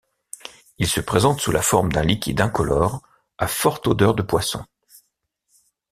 Il 0.79 0.87
se 0.87 0.99
présente 0.99 1.41
sous 1.41 1.51
la 1.51 1.61
forme 1.61 1.91
d'un 1.91 2.01
liquide 2.01 2.41
incolore 2.41 3.03
à 3.37 3.45
forte 3.45 3.85
odeur 3.85 4.15
de 4.15 4.23
poisson. 4.23 4.65